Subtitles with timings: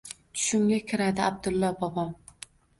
[0.37, 2.13] Tushimga kiradi Abdullo bobom.